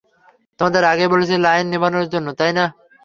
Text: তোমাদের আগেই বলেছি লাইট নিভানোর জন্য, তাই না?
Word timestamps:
তোমাদের 0.59 0.83
আগেই 0.83 1.11
বলেছি 1.13 1.35
লাইট 1.37 1.65
নিভানোর 1.69 2.05
জন্য, 2.13 2.27
তাই 2.39 2.51
না? 2.57 2.65